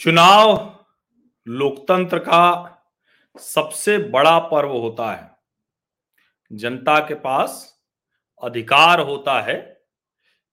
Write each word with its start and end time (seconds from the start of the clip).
चुनाव 0.00 0.78
लोकतंत्र 1.48 2.18
का 2.18 2.76
सबसे 3.38 3.98
बड़ा 3.98 4.38
पर्व 4.38 4.70
होता 4.70 5.12
है। 5.12 5.36
जनता 6.52 6.98
के 7.00 7.14
पास 7.14 7.80
अधिकार 8.42 9.00
होता 9.00 9.40
है 9.40 9.82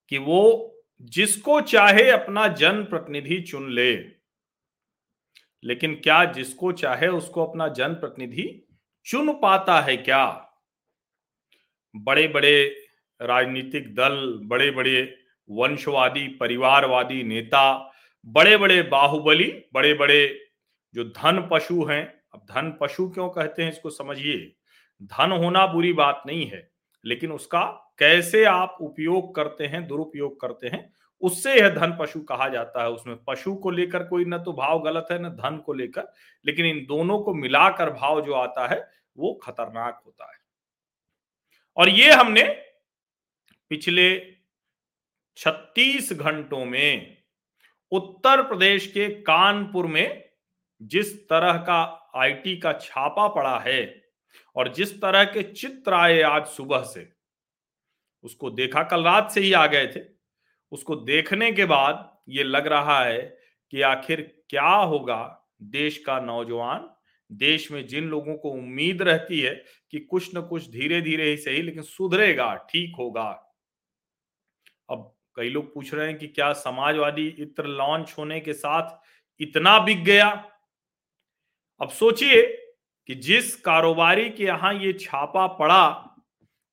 कि 0.09 0.17
वो 0.17 0.75
जिसको 1.01 1.61
चाहे 1.61 2.11
अपना 2.11 2.47
जन 2.47 2.83
प्रतिनिधि 2.83 3.41
चुन 3.41 3.71
ले। 3.71 3.95
लेकिन 5.63 5.95
क्या 5.95 6.25
जिसको 6.25 6.71
चाहे 6.71 7.07
उसको 7.07 7.45
अपना 7.45 7.67
जन 7.67 7.93
प्रतिनिधि 7.93 8.67
चुन 9.05 9.33
पाता 9.33 9.81
है 9.81 9.97
क्या? 9.97 10.51
बड़े 11.95 12.27
बड़े 12.27 12.87
राजनीतिक 13.21 13.95
दल 13.95 14.39
बड़े 14.43 14.71
बड़े 14.71 15.17
वंशवादी, 15.49 16.27
परिवारवादी 16.27 17.23
नेता 17.23 17.93
बड़े 18.25 18.57
बड़े 18.57 18.81
बाहुबली 18.81 19.63
बड़े 19.73 19.93
बड़े 19.93 20.49
जो 20.93 21.03
धन 21.03 21.49
पशु 21.51 21.85
हैं, 21.85 22.21
अब 22.33 22.39
धन 22.39 22.77
पशु 22.81 23.09
क्यों 23.09 23.29
कहते 23.29 23.63
हैं 23.63 23.71
इसको 23.71 23.89
समझिए। 23.89 24.55
धन 25.03 25.31
होना 25.31 25.67
बुरी 25.67 25.93
बात 25.93 26.23
नहीं 26.27 26.47
है, 26.47 26.71
लेकिन 27.05 27.31
उसका 27.31 27.93
कैसे 27.99 28.43
आप 28.45 28.77
उपयोग 28.81 29.35
करते 29.35 29.65
हैं, 29.65 29.87
दुरुपयोग 29.87 30.41
करते 30.41 30.67
हैं, 30.67 30.93
उससे 31.21 31.55
यह 31.55 31.69
धन 31.69 31.97
पशु 31.99 32.19
कहा 32.19 32.49
जाता 32.49 32.83
है। 32.83 32.89
उसमें 32.89 33.23
पशु 33.23 33.55
को 33.55 33.69
लेकर 33.69 34.03
कोई 34.03 34.25
न 34.25 34.37
तो 34.37 34.53
भाव 34.53 34.79
गलत 34.79 35.07
है, 35.11 35.19
न 35.19 35.29
धन 35.29 35.57
को 35.57 35.73
लेकर, 35.73 36.13
लेकिन 36.45 36.65
इन 36.65 36.85
दोनों 36.85 37.19
को 37.19 37.33
मिलाकर 37.33 37.89
भाव 37.89 38.25
जो 38.25 38.33
आता 38.33 38.67
है, 38.67 38.91
वो 39.17 39.33
खतरनाक 39.33 40.01
होता 40.05 40.31
है। 40.31 40.37
और 41.77 41.89
ये 41.89 42.11
हमने 42.11 42.43
पिछले 43.69 44.33
36 45.35 46.13
घंटों 46.13 46.65
में 46.65 47.16
उत्तर 47.91 48.41
प्रदेश 48.41 48.87
के 48.87 49.07
कानपुर 49.21 49.87
में 49.87 50.23
जिस 50.81 51.13
तरह 51.29 51.57
का 51.59 52.11
आईटी 52.15 52.55
का 52.57 52.73
छापा 52.73 53.27
पड़ा 53.27 53.57
है 53.59 54.03
और 54.55 54.73
जिस 54.73 55.01
तरह 55.01 55.23
के 55.23 55.43
चित्र 55.43 55.93
आए 55.93 56.21
आज 56.21 56.45
सुबह 56.47 56.81
से, 56.83 57.07
उसको 58.23 58.49
देखा, 58.49 58.83
कल 58.83 59.03
रात 59.03 59.31
से 59.31 59.41
ही 59.41 59.53
आ 59.53 59.65
गए 59.67 59.87
थे। 59.87 60.01
उसको 60.71 60.95
देखने 60.95 61.51
के 61.51 61.65
बाद 61.65 62.17
ये 62.29 62.43
लग 62.43 62.67
रहा 62.67 63.03
है 63.03 63.21
कि 63.73 63.81
आखिर 63.81 64.21
क्या 64.49 64.67
होगा 64.67 65.49
देश 65.63 65.97
का 65.97 66.19
नौजवान, 66.19 66.89
देश 67.29 67.71
में 67.71 67.85
जिन 67.87 68.07
लोगों 68.09 68.35
को 68.37 68.49
उम्मीद 68.49 69.01
रहती 69.01 69.39
है 69.39 69.53
कि 69.91 69.99
कुछ 69.99 70.35
न 70.35 70.41
कुछ 70.41 70.69
धीरे 70.69 71.01
धीरे 71.01 71.29
ही 71.29 71.37
सही, 71.37 71.61
लेकिन 71.61 71.83
सुधरेगा, 71.83 72.53
ठीक 72.69 72.95
होगा। 72.95 73.29
अब 74.89 75.16
कई 75.37 75.49
लोग 75.49 75.73
पूछ 75.73 75.93
रहे 75.93 76.07
हैं 76.07 76.17
कि 76.17 76.27
क्या 76.27 76.53
समाजवादी 76.53 77.27
इत्र 77.27 77.65
लॉन्च 77.65 78.13
होने 78.17 78.39
के 78.39 78.53
साथ 78.53 78.97
इतना 79.41 79.79
बिक 79.79 80.03
गया? 80.03 80.29
अब 81.81 81.89
सोचिए 81.89 82.41
कि 83.07 83.15
जिस 83.15 83.55
कारोबारी 83.55 84.29
के 84.29 84.43
यहाँ 84.43 84.73
ये 84.73 84.93
छापा 84.93 85.47
पड़ा, 85.47 86.15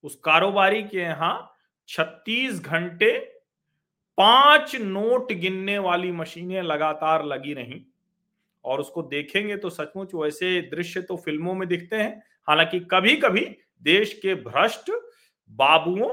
उस 0.05 0.15
कारोबारी 0.25 0.83
के 0.83 0.99
यहाँ 0.99 1.57
36 1.89 2.61
घंटे 2.61 3.19
पाँच 4.19 4.77
नोट 4.77 5.33
गिनने 5.33 5.79
वाली 5.79 6.13
मशीनें 6.13 6.63
लगातार 6.63 7.25
लगी 7.25 7.55
रहीं। 7.55 7.81
और 8.65 8.81
उसको 8.81 9.03
देखेंगे 9.03 9.57
तो 9.57 9.71
सचमुच 9.71 10.15
वैसे 10.15 10.61
दृश्य 10.61 11.03
तो 11.03 11.17
फ़िल्मों 11.17 11.55
में 11.55 11.69
दिखते 11.69 11.97
हैं। 11.97 12.23
हालाँकि 12.49 12.81
कभी 12.81 13.17
कभी 13.17 13.45
देश 13.83 14.19
के 14.23 14.35
भ्रष्ट 14.35 14.91
बाबुओं, 15.51 16.09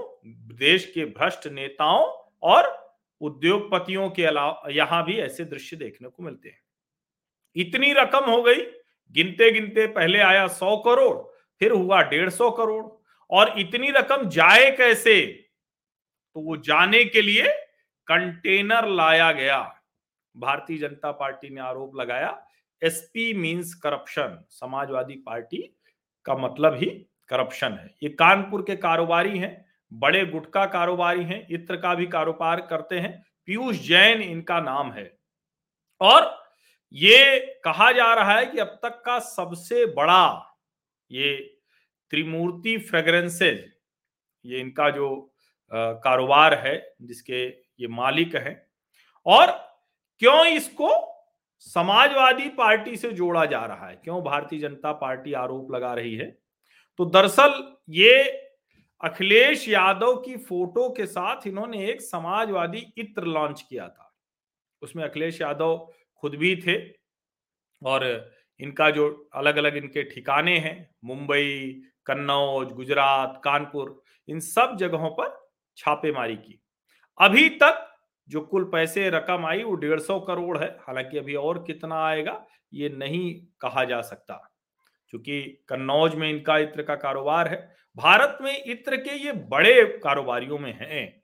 देश 0.56 0.92
के 0.96 1.06
भ्रष्ट 1.06 1.48
नेताओं 1.48 2.21
और 2.44 2.70
उद्योगपतियों 3.22 4.10
के 4.10 4.26
अलावा 4.26 4.70
यहाँ 4.70 5.04
भी 5.06 5.18
ऐसे 5.20 5.46
दृश्य 5.46 5.76
देखने 5.76 6.10
को 6.10 6.24
मिलते 6.24 6.50
हैं। 6.50 6.62
इतनी 7.56 7.92
रकम 7.94 8.30
हो 8.32 8.42
गई 8.42 8.62
गिनते 9.16 9.52
गिनते 9.52 9.86
पहले 9.88 10.20
आया 10.20 10.48
सौ 10.48 10.76
करोड़, 10.78 11.18
फिर 11.62 11.72
हुआ 11.72 12.02
डेढ़ 12.02 12.30
सौ 12.30 12.50
करोड़, 12.52 12.86
और 13.30 13.60
इतनी 13.60 13.90
रकम 13.92 14.30
जाए 14.30 14.70
कैसे? 14.72 15.26
तो 16.36 16.42
वो 16.42 16.58
जाने 16.58 17.04
के 17.06 17.22
लिए 17.22 17.48
कंटेनर 18.08 18.88
लाया 18.88 19.32
गया। 19.32 19.60
भारतीय 20.36 20.78
जनता 20.78 21.12
पार्टी 21.12 21.50
ने 21.50 21.62
आरोप 21.62 21.96
लगाया, 21.96 22.48
SP 22.82 23.34
means 23.34 23.74
corruption, 23.74 24.44
Samajwadi 24.50 25.16
party 25.16 25.58
का 26.26 26.36
मतलब 26.36 26.76
ही 26.76 26.90
करप्शन 27.30 27.74
है। 27.74 27.96
ये 28.04 28.10
कानपुर 28.10 28.62
के 28.62 28.76
कारोबारी 28.76 29.38
हैं 29.40 29.54
बड़े 29.92 30.26
गुटका 30.26 30.66
कारोबारी 30.66 31.24
हैं, 31.24 31.46
इत्र 31.50 31.76
का 31.78 31.94
भी 31.96 32.06
कारोबार 32.08 32.62
करते 32.62 33.00
हैं। 33.00 33.12
पीयूष 33.48 33.76
जैन 33.78 34.22
इनका 34.22 34.60
नाम 34.62 34.92
है। 34.92 35.12
और 36.02 36.30
ये 36.94 37.40
कहा 37.66 37.92
जा 37.92 38.14
रहा 38.14 38.38
है 38.38 38.46
कि 38.46 38.60
अब 38.60 38.80
तक 38.84 39.02
का 39.06 39.18
सबसे 39.20 39.86
बड़ा 39.88 40.58
ये 41.12 41.38
त्रिमूर्ति 42.12 42.78
फ्रेग्रेंसेज, 42.80 43.66
ये 44.46 44.60
इनका 44.60 44.90
जो 44.90 45.10
कारोबार 45.72 46.54
है, 46.58 46.94
जिसके 47.02 47.46
ये 47.80 47.88
मालिक 47.90 48.36
है। 48.36 48.56
और 49.26 49.52
क्यों 50.22 50.46
इसको 50.46 50.90
समाजवादी 51.60 52.48
पार्टी 52.50 52.96
से 52.98 53.12
जोड़ा 53.12 53.46
जा 53.46 53.60
रहा 53.60 53.88
है? 53.88 53.96
क्यों 53.96 54.22
भारतीय 54.24 54.60
जनता 54.60 54.92
पार्टी 54.94 55.34
आरोप 55.34 55.72
लगा 55.72 55.94
रही 55.94 56.16
है? 56.16 56.26
तो 57.00 57.06
दरअसल 57.06 57.54
ये 57.90 58.48
अखिलेश 59.04 59.70
यादव 59.70 60.16
की 60.16 60.38
फ़ोटो 60.38 60.90
के 60.90 61.06
साथ 61.06 61.48
इन्होंने 61.48 61.90
एक 61.90 62.02
समाजवादी 62.02 62.94
इत्र 62.98 63.24
लॉन्च 63.24 63.62
किया 63.62 63.88
था। 63.88 64.16
उसमें 64.82 65.04
अखिलेश 65.04 65.42
यादव 65.42 65.94
खुद 66.16 66.36
भी 66.36 66.56
थे 66.56 66.90
और 67.86 68.32
इनका 68.60 68.90
जो 68.90 69.30
अलग 69.34 69.58
अलग 69.58 69.78
इनके 69.78 70.04
ठिकाने 70.04 70.58
हैं, 70.58 70.96
मुंबई, 71.06 71.82
कन्नौज, 72.06 72.72
गुजरात, 72.72 73.42
कानपुर, 73.44 74.02
इन 74.28 74.40
सब 74.40 74.78
जगहों 74.78 75.10
पर 75.10 75.50
छापेमारी 75.78 76.36
की। 76.36 76.62
अभी 77.20 77.50
तक 77.50 77.88
जो 78.30 78.42
कुल 78.42 78.64
पैसे 78.64 79.10
रकम 79.10 79.46
आई 79.46 79.64
वो 79.64 79.76
डेढ़ 79.76 80.00
सौ 80.00 80.20
करोड़ 80.20 80.58
है। 80.58 80.78
हालाँकि 80.82 81.18
अभी 81.18 81.36
और 81.36 81.64
कितना 81.64 82.06
आएगा, 82.06 82.48
ये 82.74 82.90
नहीं 82.90 83.46
कहा 83.62 83.84
जा 83.84 84.02
सकता। 84.02 84.51
क्योंकि 85.12 85.42
कन्नौज 85.70 86.16
में 86.16 86.30
इनका 86.30 86.58
इत्र 86.58 86.84
का 86.84 86.96
कारोबार 86.96 87.48
है। 87.48 87.58
भारत 87.98 88.38
में 88.42 88.64
इत्र 88.64 88.98
के 88.98 89.16
ये 89.18 89.32
बड़े 89.50 89.84
कारोबारियों 90.04 90.60
में 90.60 90.74
हैं 90.74 91.24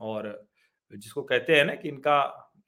और 0.00 0.48
जिसको 0.92 1.22
कहते 1.22 1.56
हैं 1.56 1.64
ना 1.64 1.74
कि 1.74 1.88
इनका 1.88 2.18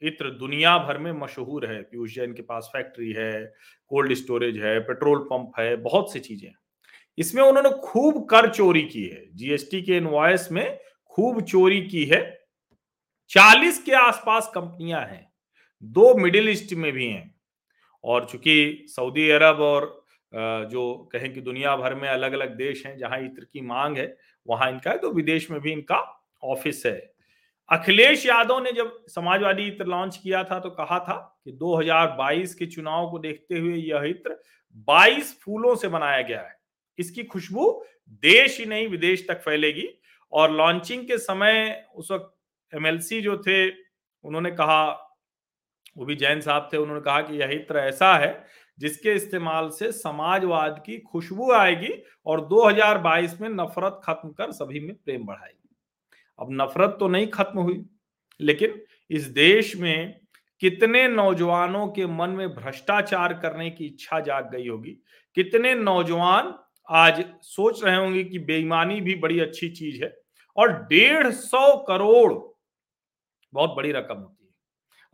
इत्र 0.02 0.30
दुनिया 0.30 0.76
भर 0.78 0.98
में 0.98 1.10
मशहूर 1.12 1.66
है। 1.66 1.80
पीयूष 1.82 2.14
जैन 2.14 2.32
के 2.32 2.42
पास 2.42 2.70
फैक्ट्री 2.72 3.12
है, 3.12 3.44
कोल्ड 3.90 4.14
स्टोरेज 4.14 4.56
है, 4.58 4.78
पेट्रोल 4.80 5.18
पंप 5.22 5.52
है, 5.58 5.74
बहुत 5.76 6.12
सी 6.12 6.20
चीज़ें 6.20 6.50
इसमें 7.18 7.42
उन्होंने 7.42 7.70
खूब 7.80 8.24
कर 8.24 8.48
चोरी 8.50 8.82
की 8.82 9.04
है। 9.04 9.24
जीएसटी 9.34 9.80
के 9.82 9.96
इनवॉइस 9.96 10.50
में 10.52 10.78
खूब 11.12 11.40
चोरी 11.42 11.80
की 11.82 12.04
है। 12.04 12.22
चालीस 13.30 13.82
के 13.82 13.92
आसपास 13.92 14.50
कंपनियाँ 14.54 15.00
हैं, 15.00 15.26
दो 15.82 16.14
मिडिल 16.14 16.48
ईस्ट 16.48 16.72
में 16.74 16.92
भी 16.92 17.06
हैं 17.06 17.34
और 18.04 18.26
चूँकि 18.26 18.86
सऊदी 18.88 19.28
अरब 19.30 19.60
और 19.60 20.03
जो 20.34 20.94
कहें 21.12 21.32
कि 21.34 21.40
दुनिया 21.40 21.76
भर 21.76 21.94
में 21.94 22.08
अलग 22.08 22.32
अलग 22.32 22.56
देश 22.56 22.84
हैं, 22.86 22.96
जहाँ 22.98 23.18
इत्र 23.20 23.44
की 23.44 23.60
मांग 23.60 23.96
है, 23.98 24.16
वहाँ 24.46 24.70
इनका 24.70 24.90
है 24.90 24.98
तो 24.98 25.10
विदेश 25.10 25.50
में 25.50 25.60
भी 25.60 25.72
इनका 25.72 25.98
ऑफ़िस 26.42 26.82
है। 26.86 27.12
अखिलेश 27.68 28.26
यादव 28.26 28.58
ने 28.62 28.72
जब 28.72 29.04
समाजवादी 29.08 29.66
इत्र 29.66 29.84
लॉन्च 29.84 30.16
किया 30.16 30.42
था 30.44 30.58
तो 30.60 30.70
कहा 30.70 30.98
था 30.98 31.16
कि 31.44 31.52
2022 31.52 32.54
के 32.54 32.66
चुनाव 32.66 33.10
को 33.10 33.18
देखते 33.18 33.58
हुए 33.58 33.76
यह 33.76 34.02
इत्र 34.06 34.36
22 34.88 35.32
फूलों 35.42 35.74
से 35.76 35.88
बनाया 35.88 36.20
गया 36.22 36.40
है। 36.40 36.58
इसकी 36.98 37.24
खुशबू 37.24 37.84
देश 38.08 38.58
ही 38.60 38.66
नहीं, 38.66 38.88
विदेश 38.88 39.26
तक 39.28 39.40
फैलेगी। 39.40 39.88
और 40.32 40.50
लॉन्चिंग 40.50 41.06
के 41.06 41.18
समय 41.18 41.86
उस 41.94 42.10
वक्त 42.10 42.76
एमएलसी 42.76 43.20
जो 43.20 43.36
थे, 43.38 43.68
उन्होंने 44.24 44.50
कहा, 44.50 44.90
वो 45.96 46.04
भी 46.04 46.16
जैन 46.16 46.40
साहब 46.40 46.68
थे, 46.72 46.76
उन्होंने 46.76 47.02
कहा 47.02 47.20
कि 47.20 47.40
यह 47.40 47.50
इत्र 47.52 47.78
ऐसा 47.78 48.14
है 48.14 48.32
जिसके 48.78 49.12
इस्तेमाल 49.12 49.68
से 49.70 49.90
समाजवाद 49.92 50.82
की 50.86 50.98
खुशबू 51.02 51.50
आएगी 51.52 51.92
और 52.26 52.40
2022 52.48 53.40
में 53.40 53.48
नफरत 53.50 54.00
खत्म 54.04 54.28
कर 54.30 54.52
सभी 54.52 54.80
में 54.80 54.94
प्रेम 54.96 55.26
बढ़ाएगी। 55.26 55.68
अब 56.38 56.48
नफरत 56.52 56.96
तो 57.00 57.08
नहीं 57.08 57.26
खत्म 57.28 57.60
हुई, 57.60 57.84
लेकिन 58.40 58.80
इस 59.10 59.26
देश 59.26 59.74
में 59.76 60.20
कितने 60.62 61.06
नौजवानों 61.08 61.86
के 61.88 62.06
मन 62.08 62.30
में 62.30 62.48
भ्रष्टाचार 62.50 63.32
करने 63.34 63.70
की 63.70 63.86
इच्छा 63.86 64.20
जाग 64.20 64.50
गई 64.52 64.68
होगी, 64.68 64.90
कितने 65.36 65.74
नौजवान 65.74 66.54
आज 66.88 67.24
सोच 67.42 67.82
रहे 67.84 67.96
होंगे 67.96 68.22
कि 68.24 68.38
बेईमानी 68.40 69.00
भी 69.00 69.14
बड़ी 69.16 69.40
अच्छी 69.40 69.68
चीज़ 69.70 70.02
है 70.04 70.12
और 70.56 70.72
डेढ़ 70.84 71.30
सौ 71.32 71.76
करोड़ 71.78 72.32
बहुत 73.52 73.74
बड़ी 73.76 73.92
रकम 73.92 74.14
होती 74.14 74.44
है। 74.44 74.52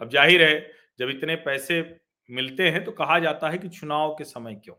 अब 0.01 0.11
ज़ाहिर 0.11 0.43
है, 0.43 0.71
जब 0.99 1.09
इतने 1.09 1.35
पैसे 1.39 1.81
मिलते 2.31 2.71
हैं 2.71 2.85
तो 2.85 2.93
कहा 2.93 3.19
जाता 3.19 3.49
है 3.49 3.59
कि 3.59 3.69
चुनाव 3.69 4.15
के 4.15 4.25
समय 4.25 4.55
क्यों? 4.55 4.75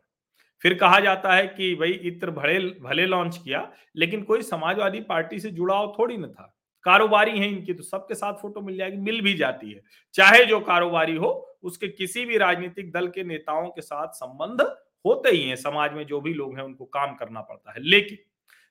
फिर 0.62 0.74
कहा 0.74 1.00
जाता 1.00 1.34
है 1.34 1.48
कि 1.48 1.76
भाई, 1.76 1.92
इत्र 1.92 2.32
भले 2.32 2.60
भले 2.60 3.06
लॉन्च 3.06 3.38
किया, 3.38 3.72
लेकिन 3.96 4.24
कोई 4.24 4.42
समाजवादी 4.42 5.00
पार्टी 5.00 5.40
से 5.40 5.52
जुड़ाव 5.52 5.96
थोड़ी 6.00 6.18
न 6.18 6.28
था। 6.28 6.58
कारोबारी 6.84 7.40
है 7.40 7.48
इनकी 7.48 7.74
तो 7.74 7.84
सबके 7.84 8.16
साथ 8.16 8.34
फ़ोटो 8.34 8.62
मिल 8.62 8.78
जाएगी, 8.78 8.98
मिल 8.98 9.22
भी 9.22 9.34
जाती 9.34 9.72
है। 9.72 9.82
चाहे 10.14 10.46
जो 10.46 10.60
कारोबारी 10.60 11.16
हो, 11.16 11.58
उसके 11.64 11.88
किसी 11.88 12.26
भी 12.26 12.38
राजनीतिक 12.38 12.92
दल 12.92 13.08
के 13.08 13.24
नेताओं 13.24 13.70
के 13.70 13.82
साथ 13.82 14.08
संबंध 14.08 14.62
होते 15.06 15.30
ही 15.30 15.44
हैं, 15.44 15.56
समाज 15.56 15.94
में 15.94 16.06
जो 16.06 16.22
भी 16.22 16.34
लोग 16.34 16.58
हैं, 16.58 16.64
उनको 16.64 16.86
काम 16.86 17.16
करना 17.16 17.42
पड़ता 17.42 17.72
है। 17.72 17.78
लेकिन 17.80 18.18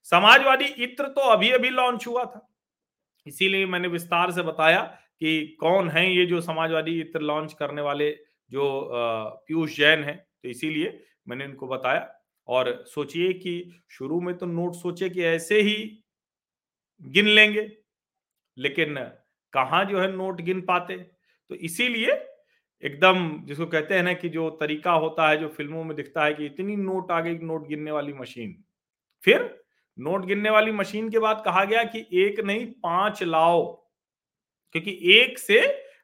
समाजवादी 0.02 0.64
इत्र 0.64 1.04
तो 1.04 1.20
अभी 1.20 1.50
अभी 1.50 1.70
लॉन्च 1.70 2.06
हुआ 2.06 2.24
था। 2.24 2.48
इसीलिए 3.26 3.66
मैंने 3.66 3.88
विस्तार 3.88 4.30
से 4.30 4.42
बताया 4.42 4.80
कि 5.20 5.56
कौन 5.60 5.88
है 5.88 6.16
ये 6.16 6.26
जो 6.26 6.40
समाजवादी 6.40 7.00
इत्र 7.00 7.20
लॉन्च 7.20 7.52
करने 7.52 7.82
वाले 7.82 8.10
जो 8.50 8.88
पीयूष 8.92 9.76
जैन 9.76 10.04
है 10.04 10.14
तो 10.14 10.48
इसीलिए 10.48 11.00
मैंने 11.28 11.44
इनको 11.44 11.66
बताया। 11.68 12.08
और 12.48 12.72
सोचिए 12.86 13.32
कि 13.34 13.52
शुरू 13.90 14.20
में 14.20 14.36
तो 14.38 14.46
नोट 14.46 14.74
सोचे 14.76 15.08
कि 15.10 15.22
ऐसे 15.24 15.60
ही 15.60 15.76
गिन 17.02 17.26
लेंगे, 17.26 17.70
लेकिन 18.56 18.94
कहा 19.52 19.82
जो 19.84 20.00
है 20.00 20.10
नोट 20.12 20.40
गिन 20.40 20.60
पाते? 20.62 20.96
तो 21.50 21.54
इसीलिए 21.56 22.12
एकदम 22.82 23.30
जिसको 23.46 23.66
कहते 23.66 23.94
हैं 23.94 24.02
ना 24.02 24.12
कि 24.12 24.28
जो 24.28 24.48
तरीका 24.60 24.92
होता 24.94 25.28
है, 25.28 25.36
जो 25.38 25.48
फ़िल्मों 25.48 25.84
में 25.84 25.96
दिखता 25.96 26.24
है 26.24 26.34
कि 26.34 26.46
इतनी 26.46 26.76
नोट 26.76 27.10
आ 27.10 27.20
गई 27.20 27.38
नोट 27.38 27.66
गिनने 27.68 27.90
वाली 27.90 28.12
मशीन। 28.12 28.54
फिर 29.24 29.42
नोट 29.98 30.24
गिनने 30.26 30.50
वाली 30.50 30.72
मशीन 30.72 31.10
के 31.10 31.18
बाद 31.18 31.42
कहा 31.44 31.64
गया 31.64 31.82
कि 31.84 32.06
एक 32.16 32.40
नहीं, 32.40 32.66
पाँच 32.66 33.22
लाओ, 33.22 33.66
क्योंकि 34.74 34.98
एक 35.12 35.38
से 35.38 35.60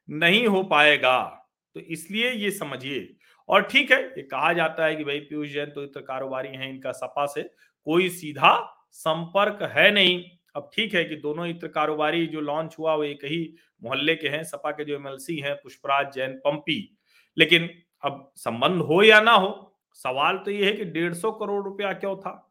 नहीं 0.09 0.47
हो 0.47 0.63
पाएगा। 0.65 1.36
तो 1.77 1.81
इसलिए 1.83 2.31
ये 2.33 2.51
समझिए। 2.51 3.17
और 3.49 3.63
ठीक 3.63 3.91
है, 3.93 3.99
ये 4.09 4.23
कहा 4.23 4.53
जाता 4.53 4.85
है 4.85 4.95
कि 4.97 5.05
भाई 5.05 5.19
पीयूष 5.21 5.49
जैन 5.49 5.71
तो 5.71 5.83
इतना 5.85 6.03
कारोबारी 6.03 6.49
हैं, 6.49 6.69
इनका 6.71 6.93
सपा 6.93 7.27
से 7.27 7.43
कोई 7.87 8.09
सीधा 8.11 8.53
संपर्क 8.93 9.63
है 9.73 9.91
नहीं। 9.91 10.23
अब 10.57 10.71
ठीक 10.75 10.95
है 10.95 11.05
कि 11.05 11.17
दोनों 11.17 11.47
इत्र 11.47 11.69
कारोबारी 11.69 12.27
जो 12.27 12.41
लॉन्च 12.41 12.77
हुआ, 12.79 12.95
वो 12.95 13.05
एक 13.05 13.25
ही 13.25 13.55
मोहल्ले 13.83 14.15
के 14.17 14.29
हैं, 14.29 14.43
सपा 14.45 14.71
के 14.71 14.85
जो 14.85 14.95
एमएलसी 14.95 15.37
हैं, 15.37 15.55
पुष्पराज, 15.55 16.13
जैन, 16.15 16.33
पंपी। 16.39 16.97
लेकिन 17.37 17.69
अब 18.03 18.31
संबंध 18.37 18.83
हो 18.83 19.03
या 19.03 19.21
ना 19.21 19.33
हो, 19.33 19.79
सवाल 19.95 20.39
तो 20.39 20.51
ये 20.51 20.65
है 20.65 20.73
कि 20.73 20.85
डेढ़ 20.87 21.15
सौ 21.15 21.33
करोड़ 21.33 21.65
रुपया 21.65 21.93
क्यों 21.93 22.17
था? 22.17 22.43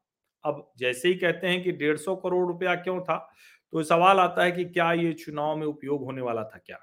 अब 0.43 0.71
जैसे 0.77 1.07
ही 1.07 1.15
कहते 1.15 1.47
हैं 1.47 1.63
कि 1.63 1.71
डेढ़ 1.73 1.97
सौ 1.97 2.15
करोड़ 2.15 2.47
रुपया 2.47 2.75
क्यों 2.75 3.01
था 3.01 3.17
तो 3.73 3.83
सवाल 3.83 4.19
आता 4.19 4.43
है 4.43 4.51
कि 4.51 4.65
क्या 4.65 4.91
ये 4.93 5.13
चुनाव 5.15 5.55
में 5.57 5.65
उपयोग 5.67 6.03
होने 6.03 6.21
वाला 6.21 6.43
था 6.43 6.59
क्या? 6.65 6.77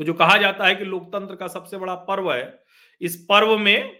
तो 0.00 0.04
जो 0.04 0.12
कहा 0.14 0.36
जाता 0.36 0.66
है 0.66 0.74
कि 0.74 0.84
लोकतंत्र 0.84 1.34
का 1.36 1.46
सबसे 1.48 1.78
बड़ा 1.78 1.94
पर्व 1.94 2.32
है, 2.32 2.62
इस 3.00 3.16
पर्व 3.28 3.56
में 3.58 3.96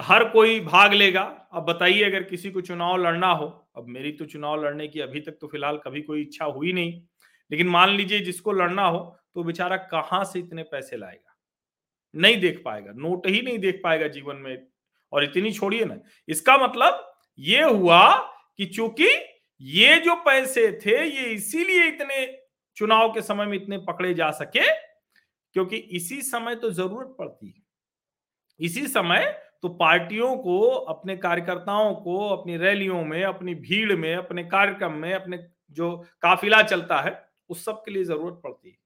हर 0.00 0.24
कोई 0.28 0.60
भाग 0.60 0.92
लेगा। 0.92 1.22
अब 1.52 1.64
बताइए, 1.64 2.02
अगर 2.04 2.22
किसी 2.22 2.50
को 2.50 2.60
चुनाव 2.60 2.96
लड़ना 2.98 3.28
हो, 3.28 3.46
अब 3.76 3.86
मेरी 3.88 4.12
तो 4.12 4.24
चुनाव 4.26 4.64
लड़ने 4.64 4.88
की 4.88 5.00
अभी 5.00 5.20
तक 5.20 5.36
तो 5.40 5.46
फ़िलहाल 5.46 5.78
कभी 5.78 6.02
कोई 6.02 6.22
इच्छा 6.22 6.44
हुई 6.46 6.72
नहीं, 6.72 7.00
लेकिन 7.50 7.68
मान 7.68 7.90
लीजिए 7.90 8.20
जिसको 8.20 8.52
लड़ना 8.52 8.84
हो 8.84 8.98
तो 9.34 9.42
बेचारा 9.44 9.76
कहाँ 9.76 10.24
से 10.24 10.38
इतने 10.38 10.62
पैसे 10.64 10.96
लाएगा? 10.96 11.36
नहीं 12.14 12.40
देख 12.40 12.60
पाएगा, 12.64 12.92
नोट 12.92 13.26
ही 13.26 13.40
नहीं 13.42 13.58
देख 13.58 13.80
पाएगा 13.84 14.08
जीवन 14.08 14.36
में, 14.36 14.66
और 15.12 15.24
इतनी 15.24 15.52
छोड़िए 15.52 15.84
ना। 15.84 15.96
इसका 16.28 16.56
मतलब 16.58 17.12
ये 17.38 17.62
हुआ 17.62 18.14
कि 18.58 18.66
चूँकि 18.66 19.08
ये 19.60 19.96
जो 19.96 20.14
पैसे 20.24 20.70
थे, 20.86 20.96
ये 20.96 21.24
इसीलिए 21.24 21.86
इतने 21.86 22.26
चुनाव 22.76 23.12
के 23.12 23.22
समय 23.22 23.46
में 23.46 23.56
इतने 23.56 23.78
पकड़े 23.80 24.12
जा 24.14 24.30
सके 24.32 24.70
क्योंकि 25.52 25.76
इसी 25.76 26.22
समय 26.22 26.54
तो 26.54 26.70
ज़रूरत 26.70 27.16
पड़ती 27.18 27.46
है। 27.46 27.62
इसी 28.60 28.86
समय 28.86 29.42
तो 29.62 29.68
पार्टियों 29.68 30.36
को, 30.36 30.60
अपने 30.60 31.16
कार्यकर्ताओं 31.16 31.94
को, 31.94 32.28
अपनी 32.28 32.56
रैलियों 32.56 33.04
में, 33.04 33.24
अपनी 33.24 33.54
भीड़ 33.54 33.96
में, 33.96 34.16
अपने 34.16 34.44
कार्यक्रम 34.44 34.92
में, 34.92 35.14
अपने 35.14 35.46
जो 35.70 35.96
काफिला 36.22 36.62
चलता 36.62 37.00
है, 37.00 37.28
उस 37.48 37.64
सब 37.64 37.72
के 37.72 37.90
लिए 37.90 38.04
ज़रूरत 38.04 38.40
पड़ती 38.44 38.70
है। 38.70 38.76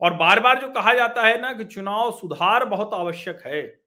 और 0.00 0.14
बार 0.14 0.40
बार 0.40 0.60
जो 0.60 0.68
कहा 0.68 0.94
जाता 0.94 1.22
है 1.22 1.40
ना 1.40 1.52
कि 1.52 1.64
चुनाव 1.64 2.10
सुधार 2.12 2.64
बहुत 2.64 2.94
आवश्यक 2.94 3.42
है, 3.46 3.80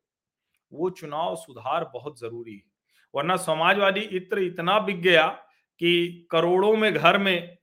वो 0.73 0.89
चुनाव 0.89 1.35
सुधार 1.35 1.91
बहुत 1.93 2.19
ज़रूरी 2.19 2.53
है। 2.53 2.63
वरना 3.15 3.35
समाजवादी 3.35 3.99
इत्र 3.99 4.39
इतना 4.39 4.79
बिक 4.79 5.01
गया 5.01 5.27
कि 5.79 6.27
करोड़ों 6.31 6.77
में 6.77 6.93
घर 6.93 7.17
में 7.17 7.57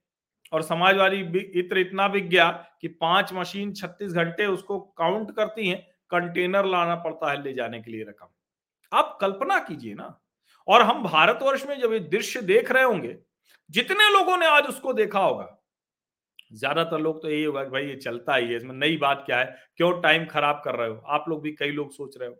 और 0.51 0.61
समाजवादी 0.61 1.19
इत्र 1.59 1.77
इतना 1.77 2.07
बिक 2.07 2.29
गया 2.29 2.49
कि 2.81 2.87
पाँच 2.87 3.33
मशीन 3.33 3.73
36 3.73 4.13
घंटे 4.13 4.45
उसको 4.45 4.79
काउंट 4.97 5.31
करती 5.31 5.67
हैं, 5.67 5.79
कंटेनर 6.11 6.65
लाना 6.65 6.95
पड़ता 6.95 7.31
है 7.31 7.41
ले 7.43 7.53
जाने 7.53 7.81
के 7.81 7.91
लिए 7.91 8.03
रकम। 8.03 8.27
आप 8.91 9.17
कल्पना 9.21 9.59
कीजिए 9.59 9.93
ना। 9.93 10.19
और 10.67 10.81
हम 10.81 11.03
भारतवर्ष 11.03 11.65
में 11.67 11.79
जब 11.79 11.93
ये 11.93 11.99
दृश्य 11.99 12.41
देख 12.41 12.71
रहे 12.71 12.83
होंगे, 12.83 13.15
जितने 13.69 14.09
लोगों 14.09 14.37
ने 14.37 14.45
आज 14.45 14.65
उसको 14.65 14.93
देखा 14.93 15.19
होगा, 15.19 15.53
ज़्यादातर 16.53 16.99
लोग 16.99 17.21
तो 17.21 17.29
यही 17.29 17.43
होगा 17.43 17.63
कि 17.63 17.69
भाई 17.69 17.85
ये 17.85 17.95
चलता 17.95 18.35
ही 18.35 18.47
है, 18.47 18.57
इसमें 18.57 18.75
नई 18.75 18.97
बात 18.97 19.23
क्या 19.25 19.39
है, 19.39 19.55
क्यों 19.77 19.91
टाइम 20.01 20.25
खराब 20.25 20.61
कर 20.65 20.75
रहे 20.75 20.89
हो? 20.89 20.95
आप 21.07 21.25
लोग 21.29 21.41
भी, 21.41 21.51
कई 21.51 21.71
लोग 21.71 21.91
सोच 21.91 22.17
रहे 22.17 22.29
हो। 22.29 22.35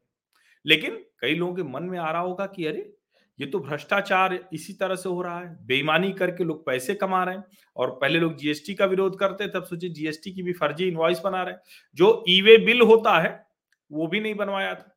लेकिन 0.66 0.96
कई 1.22 1.36
लोगों 1.36 1.56
के 1.56 1.64
मन 1.64 1.84
में 1.84 1.98
आ 2.00 2.12
रहा 2.12 2.22
होगा 2.22 2.46
कि 2.46 2.66
अरे 2.66 2.94
ये 3.40 3.46
तो 3.46 3.60
भ्रष्टाचार 3.60 4.34
इसी 4.54 4.74
तरह 4.74 4.96
से 4.96 5.10
हो 5.10 5.22
रहा 5.22 5.40
है। 5.40 5.66
बेईमानी 5.68 6.12
करके 6.14 6.44
लोग 6.44 6.66
पैसे 6.66 6.94
कमा 6.96 7.24
रहे 7.24 7.36
हैं 7.36 7.44
और 7.76 7.92
पहले 8.02 8.20
लोग 8.20 8.36
जीएसटी 8.38 8.74
का 8.74 8.86
विरोध 8.86 9.18
करते 9.20 9.48
तब 9.50 9.64
सोचे 9.66 9.90
जीएसटी 9.92 10.32
की 10.32 10.44
भी 10.44 10.54
फर्जी 10.56 10.88
इनवॉइस 10.88 11.20
बना 11.20 11.42
रहे 11.44 11.56
जो 11.98 12.24
ई 12.30 12.42
वे 12.42 12.58
बिल 12.66 12.82
होता 12.84 13.18
है, 13.20 13.46
वो 13.92 14.08
भी 14.08 14.20
नहीं 14.20 14.36
बनवाया 14.36 14.74
था। 14.76 14.94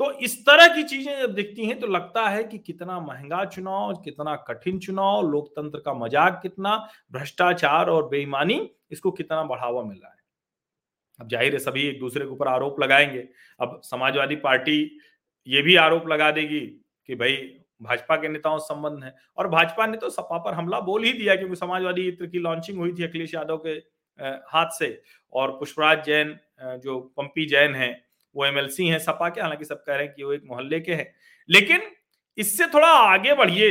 तो 0.00 0.10
इस 0.20 0.38
तरह 0.40 0.74
की 0.74 0.82
चीज़ें 0.84 1.18
जब 1.18 1.34
दिखती 1.34 1.66
हैं 1.66 1.78
तो 1.80 1.86
लगता 1.86 2.28
है 2.28 2.44
कि 2.44 2.58
कितना 2.58 2.98
महँगा 3.00 3.44
चुनाव, 3.46 3.94
कितना 3.94 4.34
कठिन 4.48 4.78
चुनाव, 4.78 5.22
लोकतंत्र 5.22 5.78
का 5.78 5.94
मज़ाक 5.94 6.38
कितना, 6.42 6.76
भ्रष्टाचार 7.12 7.90
और 7.90 8.08
बेईमानी, 8.08 8.70
इसको 8.90 9.10
कितना 9.10 9.42
बढ़ावा 9.44 9.82
मिल 9.82 9.98
रहा 9.98 10.10
है। 10.10 10.18
अब 11.18 11.28
ज़ाहिर 11.28 11.52
है 11.52 11.58
सभी 11.58 11.82
एक 11.82 11.98
दूसरे 12.00 12.24
के 12.24 12.30
ऊपर 12.30 12.48
आरोप 12.48 12.80
लगाएँगे। 12.80 13.28
अब 13.60 13.80
समाजवादी 13.84 14.36
पार्टी 14.38 14.80
ये 15.46 15.62
भी 15.62 15.76
आरोप 15.78 16.08
लगा 16.08 16.30
देगी 16.30 16.60
कि 17.08 17.14
भाई 17.14 17.36
भाजपा 17.80 18.16
के 18.16 18.28
नेताओं 18.28 18.58
से 18.58 18.64
संबंध 18.64 19.04
है। 19.04 19.14
और 19.38 19.48
भाजपा 19.48 19.86
ने 19.86 19.96
तो 19.96 20.10
सपा 20.10 20.38
पर 20.38 20.54
हमला 20.54 20.80
बोल 20.80 21.04
ही 21.04 21.12
दिया 21.12 21.36
क्योंकि 21.36 21.56
समाजवादी 21.56 22.06
इत्र 22.08 22.26
की 22.26 22.38
लॉन्चिंग 22.38 22.78
हुई 22.78 22.92
थी 22.94 23.04
अखिलेश 23.04 23.34
यादव 23.34 23.56
के 23.66 23.70
हाथ 24.48 24.70
से। 24.70 25.02
और 25.32 25.50
पुष्पराज 25.50 26.04
जैन 26.06 26.38
जो 26.78 26.98
पंपी 27.16 27.46
जैन 27.46 27.74
है, 27.74 27.92
वो 28.36 28.46
एमएलसी 28.46 28.86
हैं 28.88 28.98
सपा 28.98 29.28
के। 29.28 29.40
हालाँकि 29.40 29.64
सब 29.64 29.82
कह 29.84 29.94
रहे 29.94 30.06
हैं 30.06 30.14
कि 30.14 30.22
वो 30.22 30.32
एक 30.32 30.42
मोहल्ले 30.46 30.80
के 30.80 30.94
हैं। 30.94 31.12
लेकिन 31.48 31.90
इससे 32.38 32.66
थोड़ा 32.66 32.88
आगे 32.88 33.34
बढ़िए। 33.34 33.70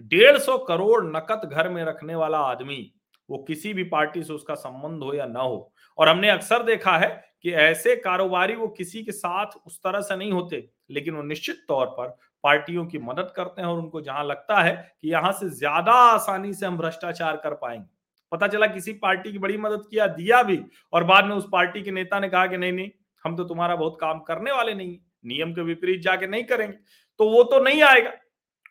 डेढ़ 0.00 0.38
सौ 0.38 0.56
करोड़ 0.58 1.04
नकद 1.06 1.48
घर 1.52 1.68
में 1.68 1.84
रखने 1.84 2.14
वाला 2.14 2.38
आदमी, 2.40 2.92
वो 3.28 3.38
किसी 3.38 3.72
भी 3.74 3.84
पार्टी 3.84 4.22
से 4.22 4.32
उसका 4.32 4.54
संबंध 4.54 5.02
हो 5.02 5.14
या 5.14 5.26
ना 5.26 5.40
हो। 5.40 5.72
और 5.98 6.08
हमने 6.08 6.28
अक्सर 6.30 6.62
देखा 6.62 6.96
है 6.98 7.08
कि 7.42 7.52
ऐसे 7.52 7.94
कारोबारी 7.96 8.54
वो 8.54 8.68
किसी 8.68 9.02
के 9.04 9.12
साथ 9.12 9.56
उस 9.66 9.78
तरह 9.78 10.00
से 10.00 10.16
नहीं 10.16 10.32
होते, 10.32 10.68
लेकिन 10.90 11.14
वो 11.14 11.22
निश्चित 11.22 11.64
तौर 11.68 11.86
पर 11.90 12.16
पार्टियों 12.44 12.84
की 12.86 12.98
मदद 13.00 13.32
करते 13.36 13.62
हैं 13.62 13.68
और 13.68 13.78
उनको 13.78 14.00
जहाँ 14.00 14.24
लगता 14.24 14.60
है 14.60 14.74
कि 15.02 15.10
यहाँ 15.10 15.32
से 15.32 15.48
ज़्यादा 15.50 15.92
आसानी 15.92 16.52
से 16.54 16.66
हम 16.66 16.76
भ्रष्टाचार 16.78 17.36
कर 17.36 17.54
पाएँगे। 17.56 17.86
पता 18.32 18.46
चला 18.48 18.66
किसी 18.68 18.92
पार्टी 18.94 19.32
की 19.32 19.38
बड़ी 19.38 19.56
मदद 19.58 19.82
किया, 19.90 20.06
दिया 20.08 20.42
भी, 20.42 20.58
और 20.92 21.04
बाद 21.04 21.24
में 21.24 21.34
उस 21.36 21.46
पार्टी 21.52 21.82
के 21.82 21.90
नेता 21.90 22.20
ने 22.20 22.28
कहा 22.28 22.46
कि 22.46 22.56
नहीं 22.58 22.72
नहीं, 22.72 22.90
हम 23.24 23.36
तो 23.36 23.44
तुम्हारा 23.44 23.76
बहुत 23.76 23.96
काम 24.00 24.20
करने 24.22 24.52
वाले 24.52 24.74
नहीं 24.74 24.98
नियम 25.26 25.52
के 25.54 25.62
विपरीत 25.62 26.00
जाके 26.02 26.26
नहीं 26.26 26.44
करेंगे। 26.44 26.76
तो 27.20 27.28
वो 27.30 27.42
तो 27.44 27.58
नहीं 27.60 27.82
आएगा, 27.82 28.12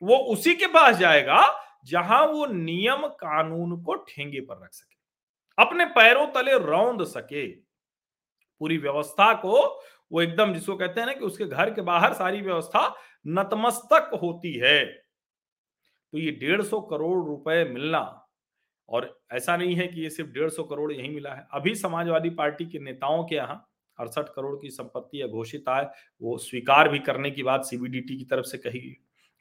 वो 0.02 0.18
उसी 0.34 0.54
के 0.56 0.68
पास 0.70 0.96
जाएगा 0.98 1.42
जहाँ 1.88 2.26
वो 2.28 2.46
नियम 2.48 3.08
कानून 3.20 3.82
को 3.84 3.96
ठेंगे 4.08 4.40
पर 4.42 4.64
रख 4.64 4.74
सके, 4.74 4.96
अपने 5.58 5.86
पैरों 5.92 6.26
तले 6.34 6.58
रौंद 6.60 7.04
सके। 7.06 7.48
पूरी 8.62 8.78
व्यवस्था 8.80 9.34
को 9.36 9.62
वो 10.12 10.22
एकदम 10.22 10.54
जिसको 10.54 10.76
कहते 10.76 11.00
हैं 11.00 11.08
ना 11.08 11.14
कि 11.14 11.26
उसके 11.26 11.46
घर 11.46 11.70
के 11.70 11.82
बाहर 11.84 12.14
सारी 12.14 12.42
व्यवस्था 12.42 12.88
नतमस्तक 13.26 14.20
होती 14.24 14.54
है। 14.54 14.86
तो 14.86 16.18
ये 16.18 16.32
डेढ़ 16.32 16.62
सौ 16.62 16.82
करोड़ 16.82 17.26
रुपए 17.28 17.64
मिलना 17.64 18.28
और 18.90 19.22
ऐसा 19.32 19.58
नहीं 19.58 19.76
है 19.76 19.88
कि 19.88 20.02
ये 20.02 20.10
सिर्फ़ 20.10 20.32
डेढ़ 20.32 20.50
सौ 20.50 20.64
करोड़ 20.64 20.92
यही 20.94 21.10
मिला 21.10 21.34
है। 21.34 21.48
अभी 21.54 21.76
समाजवादी 21.76 22.30
पार्टी 22.30 22.66
के 22.66 22.80
नेताओं 22.80 23.24
के 23.24 23.36
यहाँ 23.36 23.68
अड़सठ 24.00 24.30
करोड़ 24.36 24.56
की 24.56 24.70
संपत्ति 24.70 25.28
घोषित 25.28 25.70
आय, 25.70 25.88
वो 26.22 26.38
स्वीकार 26.38 26.90
भी 26.90 27.00
करने 27.00 27.32
की 27.32 27.44
बात 27.44 27.66
सीबीडीटी 27.66 28.18
की 28.18 28.26
तरफ़ 28.26 28.46
से 28.46 28.58
कही 28.58 28.80
गई। 28.80 28.96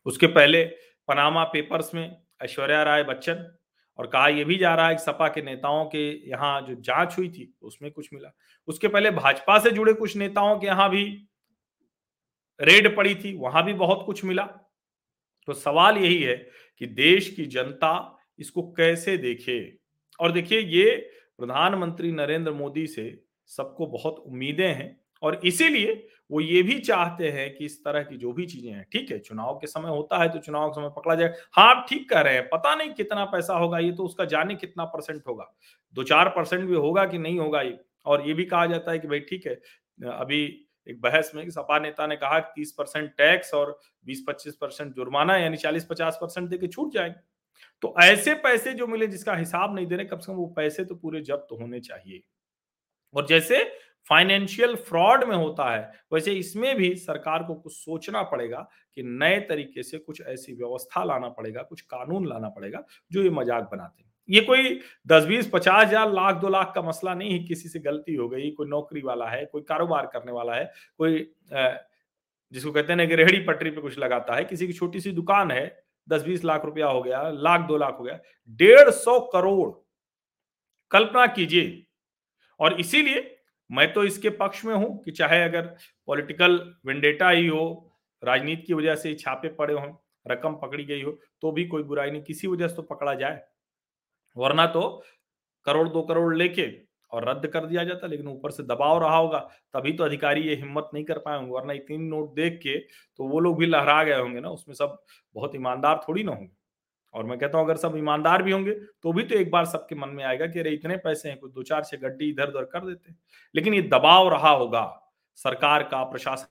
उसके 0.07 0.27
पहले 0.27 0.65
पनामा 1.09 1.45
पेपर्स 1.45 1.95
में 1.95 2.17
ऐश्वर्या 2.43 2.83
राय 2.83 3.03
बच्चन 3.05 3.57
और 3.99 4.07
कहा 4.07 4.29
यह 4.29 4.45
भी 4.45 4.57
जा 4.57 4.75
रहा 4.75 4.89
है 4.89 4.95
कि 4.95 5.03
सपा 5.03 5.29
के 5.29 5.43
नेताओं 5.43 5.85
के 5.85 6.31
यहाँ 6.31 6.61
जो 6.63 6.75
जाँच 6.75 7.19
हुई 7.19 7.29
थी, 7.29 7.55
उसमें 7.63 7.91
कुछ 7.93 8.09
मिला। 8.15 8.33
उसके 8.69 8.89
पहले 8.89 9.11
भाजपा 9.11 9.59
से 9.59 9.71
जुड़े 9.71 9.93
कुछ 9.93 10.17
नेताओं 10.17 10.59
के 10.59 10.67
यहाँ 10.67 10.91
भी 10.91 11.29
रेड 12.61 12.95
पड़ी 12.97 13.15
थी, 13.15 13.37
वहाँ 13.37 13.65
भी 13.65 13.73
बहुत 13.75 14.03
कुछ 14.07 14.25
मिला। 14.25 14.45
तो 15.49 15.53
सवाल 15.55 15.99
यही 15.99 16.23
है 16.23 16.35
कि 16.81 16.87
देश 16.87 17.29
की 17.31 17.47
जनता 17.47 18.19
इसको 18.39 18.63
कैसे 18.73 19.17
देखे? 19.17 19.61
और 20.21 20.33
देखिए, 20.33 20.61
ये 20.61 20.95
प्रधानमंत्री 21.39 22.13
नरेंद्र 22.13 22.53
मोदी 22.53 22.87
से 22.87 23.23
सबको 23.51 23.87
बहुत 23.87 24.19
उम्मीदें 24.19 24.69
हैं 24.69 24.97
और 25.23 25.41
इसीलिए 25.45 25.93
वो 26.31 26.41
ये 26.41 26.63
भी 26.63 26.79
चाहते 26.81 27.29
हैं 27.29 27.49
कि 27.55 27.65
इस 27.65 27.79
तरह 27.85 28.03
की 28.03 28.17
जो 28.17 28.33
भी 28.33 28.47
चीज़ें 28.47 28.71
हैं, 28.73 28.85
ठीक 28.93 29.11
है, 29.11 29.19
चुनाव 29.19 29.55
के 29.55 29.67
समय 29.67 29.89
होता 29.89 30.19
है 30.19 30.29
तो 30.29 30.39
चुनाव 30.39 30.69
के 30.69 30.81
समय 30.81 30.91
पकड़ा 30.97 31.15
जाए। 31.15 31.35
हाँ 31.53 31.67
आप 31.67 31.87
ठीक 31.89 32.09
कह 32.11 32.21
रहे 32.21 32.35
हैं, 32.35 32.49
पता 32.49 32.75
नहीं 32.75 32.91
कितना 32.91 33.25
पैसा 33.25 33.55
होगा, 33.55 33.79
ये 33.79 33.93
तो 33.93 34.05
उसका 34.05 34.25
जाने 34.27 34.55
कितना 34.55 34.85
परसेंट 34.87 35.23
होगा। 35.29 35.53
दो 35.95 36.03
चार 36.05 36.29
परसेंट 36.29 36.65
भी 36.65 36.75
होगा 36.77 37.05
कि 37.05 37.19
नहीं 37.19 37.39
होगा 37.39 37.63
ये? 37.63 37.79
और 38.07 38.27
ये 38.29 38.35
भी 38.35 38.45
कहा 38.45 38.67
जाता 38.67 38.93
है 38.93 38.99
कि 38.99 39.09
भाई, 39.09 39.21
ठीक 39.21 39.47
है, 39.47 39.55
अभी 40.01 40.67
एक 40.87 41.01
बहस 41.01 41.31
में 41.35 41.49
सपा 41.51 41.79
नेता 41.79 42.07
ने 42.07 42.17
कहा 42.17 42.39
कि 42.39 42.53
तीस 42.55 42.73
परसेंट 42.73 43.11
टैक्स 43.11 43.53
और 43.55 43.79
बीस 44.05 44.25
पच्चीस 44.29 44.55
परसेंट 44.55 44.95
जुर्माना, 44.95 45.37
यानी 45.37 45.57
चालीस 45.57 45.85
पचास 45.85 46.19
परसेंट 46.21 46.49
देके 46.49 46.67
छूट 46.69 46.93
जाएँगे 46.93 47.29
तो 47.83 47.95
ऐसे 48.03 48.35
पैसे 48.41 48.73
जो 48.73 48.87
मिले 48.87 49.07
जिसका 49.07 49.35
हिसाब 49.37 49.75
नहीं 49.75 49.87
दे 49.87 49.97
रहे 49.97 50.07
कम 50.07 50.19
से 50.19 50.33
कम 50.33 50.39
वो 50.39 50.47
पैसे 50.57 50.85
तो 50.85 50.95
पूरे 50.95 51.21
जब्त 51.21 51.47
तो 51.51 51.57
होने 51.57 51.81
चाहिए। 51.81 52.23
और 53.15 53.27
जैसे 53.27 53.63
फाइनेंशियल 54.11 54.75
फ्रॉड 54.79 55.25
में 55.25 55.35
होता 55.37 55.71
है, 55.71 55.93
वैसे 56.13 56.33
इसमें 56.33 56.77
भी 56.77 56.95
सरकार 56.97 57.43
को 57.43 57.55
कुछ 57.55 57.73
सोचना 57.75 58.23
पड़ेगा 58.23 58.69
कि 58.97 59.03
नए 59.03 59.41
तरीके 59.41 59.83
से 59.83 59.99
कुछ 59.99 60.21
ऐसी 60.23 60.53
व्यवस्था 60.55 61.05
लाना 61.05 61.29
पड़ेगा, 61.31 61.63
कुछ 61.63 61.81
कानून 61.83 62.29
लाना 62.29 62.49
पड़ेगा, 62.49 62.85
जो 63.11 63.23
ये 63.23 63.31
मज़ाक 63.31 63.69
बनाते 63.73 64.03
हैं। 64.03 64.10
ये 64.31 64.41
कोई 64.41 64.81
दस, 65.07 65.25
बीस, 65.25 65.51
पचास 65.53 65.87
हज़ार 65.87 66.13
लाख, 66.13 66.35
दो 66.37 66.49
लाख 66.49 66.73
का 66.75 66.83
मसला 66.83 67.15
नहीं 67.15 67.33
है, 67.33 67.45
किसी 67.45 67.69
से 67.69 67.79
गलती 67.81 68.15
हो 68.15 68.29
गई, 68.29 68.51
कोई 68.51 68.69
नौकरी 68.69 69.01
वाला 69.03 69.29
है, 69.29 69.45
कोई 69.47 69.63
कारोबार 69.63 70.07
करने 70.13 70.33
वाला 70.33 70.55
है, 70.55 70.71
कोई 70.99 71.19
जिसको 72.53 72.73
कहते 72.73 72.93
हैं 72.93 73.09
कि 73.09 73.15
रेहड़ी 73.17 73.39
पटरी 73.45 73.71
पे 73.71 73.81
कुछ 73.81 73.99
लगाता 73.99 74.35
है, 74.35 74.45
किसी 74.45 74.67
की 74.67 74.73
छोटी 74.73 75.01
सी 75.01 75.13
दुकान 75.13 75.51
है, 75.51 75.67
दस, 76.09 76.23
बीस 76.23 76.45
लाख 76.45 76.65
रुपया 76.65 76.87
हो 76.87 77.03
गया, 77.03 77.29
लाख, 77.31 77.61
दो 77.61 77.77
लाख 77.77 77.99
हो 77.99 78.05
गया, 78.05 78.19
डेढ़ 78.61 78.91
सौ 78.93 79.19
करोड़, 79.33 79.71
कल्पना 80.91 81.27
कीजिए। 81.29 81.87
और 82.61 82.81
इसीलिए 82.81 83.37
मैं 83.71 83.93
तो 83.93 84.05
इसके 84.05 84.31
पक्ष 84.37 84.65
में 84.65 84.75
हूँ 84.75 85.03
कि 85.03 85.11
चाहे 85.13 85.43
अगर 85.43 85.67
पॉलिटिकल 86.09 86.61
विंडेटा 86.87 87.29
ही 87.31 87.47
हो, 87.47 87.93
राजनीति 88.23 88.63
की 88.63 88.75
वजह 88.75 88.95
से 88.95 89.15
छापे 89.15 89.49
पड़े 89.51 89.75
हों, 89.75 89.93
रकम 90.27 90.55
पकड़ी 90.55 90.85
गई 90.85 91.03
हो 91.03 91.11
तो 91.43 91.53
भी 91.53 91.65
कोई 91.67 91.83
बुराई 91.83 92.11
नहीं, 92.11 92.23
किसी 92.23 92.47
वजह 92.47 92.69
से 92.69 92.77
तो 92.77 92.83
पकड़ा 92.85 93.15
जाए। 93.15 93.41
वरना 94.41 94.67
तो 94.69 94.83
करोड़ 95.67 95.89
दो 95.89 96.03
करोड़ 96.05 96.35
लेके 96.37 96.67
और 97.13 97.29
रद्द 97.29 97.47
कर 97.49 97.67
दिया 97.67 97.85
जाता, 97.85 98.07
लेकिन 98.07 98.29
ऊपर 98.29 98.51
से 98.51 98.63
दबाव 98.65 98.99
रहा 98.99 99.17
होगा, 99.17 99.39
तभी 99.75 99.93
तो 99.93 100.05
अधिकारी 100.05 100.43
ये 100.43 100.55
हिम्मत 100.57 100.91
नहीं 100.95 101.05
कर 101.05 101.19
पाए 101.21 101.37
होंगे, 101.37 101.53
वरना 101.53 101.75
तीन 101.87 102.03
नोट 102.05 102.35
देख 102.35 102.59
के 102.63 102.79
तो 102.79 103.29
वो 103.29 103.41
लोग 103.41 103.59
भी 103.59 103.67
लहरा 103.67 104.03
गए 104.05 104.21
होंगे 104.21 104.41
ना, 104.41 104.51
उसमें 104.51 104.75
सब 104.77 105.03
बहुत 105.37 105.55
ईमानदार 105.57 106.01
थोड़ी 106.09 106.23
ना 106.25 106.33
होंगे। 106.33 106.51
और 107.15 107.25
मैं 107.25 107.39
कहता 107.39 107.59
हूँ, 107.59 107.65
अगर 107.67 107.77
सब 107.79 107.97
ईमानदार 107.97 108.43
भी 108.43 108.53
होंगे 108.53 108.73
तो 108.73 109.13
भी 109.13 109.23
तो 109.25 109.35
एक 109.37 109.51
बार 109.51 109.65
सबके 109.67 109.95
मन 109.97 110.09
में 110.11 110.25
आएगा 110.25 110.47
कि 110.47 110.61
अरे, 110.61 110.71
इतने 110.73 110.97
पैसे 110.99 111.29
हैं 111.29 111.39
कुछ 111.39 111.53
दो 111.53 111.63
चार 111.65 111.85
छह 111.85 111.97
गड्डी 111.99 112.29
इधर 112.31 112.49
उधर 112.49 112.65
कर 112.67 112.87
देते 112.87 113.15
लेकिन 113.55 113.75
ये 113.75 113.83
दबाव 113.85 114.29
रहा 114.29 114.51
होगा, 114.51 114.85
सरकार 115.39 115.83
का, 115.85 116.03
प्रशासन 116.05 116.47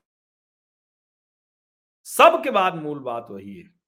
सबके 2.06 2.50
बाद 2.50 2.74
मूल 2.76 2.98
बात 3.00 3.26
वही 3.30 3.56
है। 3.56 3.79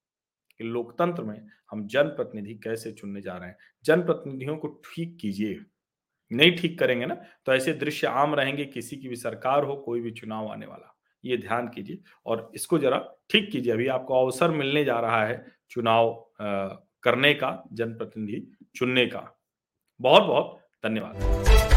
कि 0.61 0.65
लोकतंत्र 0.65 1.23
में 1.23 1.37
हम 1.71 1.87
जनप्रतिनिधि 1.87 2.55
कैसे 2.55 2.93
चुनने 2.93 3.21
जा 3.21 3.37
रहे 3.37 3.49
हैं। 3.49 3.57
जनप्रतिनिधियों 3.85 4.57
को 4.57 4.69
ठीक 4.87 5.17
कीजिए। 5.21 5.61
नहीं 6.31 6.57
ठीक 6.57 6.79
करेंगे 6.79 7.07
ना 7.07 7.15
तो 7.47 7.53
ऐसे 7.55 7.73
दृश्य 7.75 8.07
आम 8.07 8.35
रहेंगे, 8.35 8.65
किसी 8.65 8.97
की 8.97 9.09
भी 9.09 9.17
सरकार 9.17 9.65
हो, 9.65 9.77
कोई 9.77 10.01
भी 10.01 10.11
चुनाव 10.11 10.49
आने 10.49 10.67
वाला। 10.67 10.97
ये 11.25 11.37
ध्यान 11.37 11.69
कीजिए 11.69 11.99
और 12.27 12.51
इसको 12.55 12.79
जरा 12.79 12.99
ठीक 13.31 13.51
कीजिए। 13.53 13.73
अभी 13.73 13.87
आपको 13.89 14.25
अवसर 14.25 14.51
मिलने 14.51 14.85
जा 14.85 14.99
रहा 15.01 15.25
है 15.27 15.45
चुनाव 15.71 16.15
करने 17.03 17.35
का, 17.35 17.63
जनप्रतिनिधि 17.73 18.71
चुनने 18.77 19.07
का। 19.07 19.29
बहुत 20.01 20.23
बहुत 20.23 20.59
धन्यवाद। 20.85 21.72